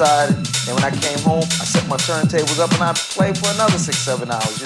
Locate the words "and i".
2.72-2.92